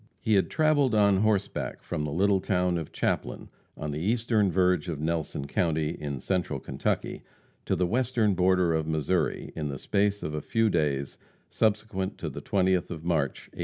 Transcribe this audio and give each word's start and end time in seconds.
He 0.19 0.33
had 0.33 0.49
traveled 0.49 0.95
on 0.95 1.17
horseback 1.17 1.83
from 1.83 2.05
the 2.05 2.11
little 2.11 2.39
town 2.39 2.79
of 2.79 2.91
Chaplin, 2.91 3.49
on 3.77 3.91
the 3.91 3.99
eastern 3.99 4.51
verge 4.51 4.87
of 4.87 4.99
Nelson 4.99 5.45
county, 5.45 5.89
in 5.91 6.19
Central 6.19 6.59
Kentucky, 6.59 7.21
to 7.67 7.75
the 7.75 7.85
western 7.85 8.33
border 8.33 8.73
of 8.73 8.87
Missouri, 8.87 9.51
in 9.55 9.67
the 9.69 9.77
space 9.77 10.23
of 10.23 10.33
a 10.33 10.41
few 10.41 10.71
days 10.71 11.19
subsequent 11.51 12.17
to 12.17 12.31
the 12.31 12.41
20th 12.41 12.89
of 12.89 13.03
March, 13.05 13.41
1869. 13.53 13.59